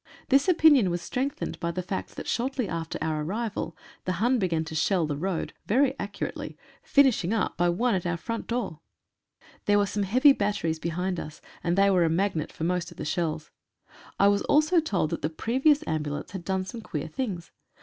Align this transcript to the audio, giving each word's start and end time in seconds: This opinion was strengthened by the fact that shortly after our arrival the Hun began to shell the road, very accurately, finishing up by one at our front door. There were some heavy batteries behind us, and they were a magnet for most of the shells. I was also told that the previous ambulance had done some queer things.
This 0.29 0.47
opinion 0.47 0.89
was 0.89 0.99
strengthened 1.03 1.59
by 1.59 1.69
the 1.69 1.83
fact 1.83 2.15
that 2.15 2.25
shortly 2.25 2.67
after 2.67 2.97
our 3.03 3.21
arrival 3.23 3.77
the 4.05 4.13
Hun 4.13 4.39
began 4.39 4.65
to 4.65 4.73
shell 4.73 5.05
the 5.05 5.15
road, 5.15 5.53
very 5.67 5.93
accurately, 5.99 6.57
finishing 6.81 7.33
up 7.35 7.55
by 7.55 7.69
one 7.69 7.93
at 7.93 8.07
our 8.07 8.17
front 8.17 8.47
door. 8.47 8.79
There 9.65 9.77
were 9.77 9.85
some 9.85 10.01
heavy 10.01 10.33
batteries 10.33 10.79
behind 10.79 11.19
us, 11.19 11.39
and 11.63 11.77
they 11.77 11.91
were 11.91 12.03
a 12.03 12.09
magnet 12.09 12.51
for 12.51 12.63
most 12.63 12.89
of 12.89 12.97
the 12.97 13.05
shells. 13.05 13.51
I 14.19 14.27
was 14.27 14.41
also 14.45 14.79
told 14.79 15.11
that 15.11 15.21
the 15.21 15.29
previous 15.29 15.83
ambulance 15.85 16.31
had 16.31 16.43
done 16.43 16.65
some 16.65 16.81
queer 16.81 17.07
things. 17.07 17.51